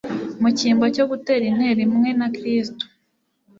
[0.41, 2.83] Mu cyimbo cyo gutera intero imwe na Kristo,